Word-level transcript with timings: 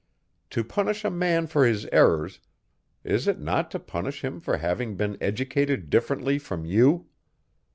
To 0.49 0.63
punish 0.63 1.05
a 1.05 1.11
man 1.11 1.45
for 1.45 1.63
his 1.63 1.85
errors, 1.91 2.39
is 3.03 3.27
it 3.27 3.39
not 3.39 3.69
to 3.69 3.77
punish 3.79 4.23
him 4.25 4.39
for 4.39 4.57
having 4.57 4.95
been 4.95 5.15
educated 5.21 5.91
differently 5.91 6.39
from 6.39 6.65
you? 6.65 7.07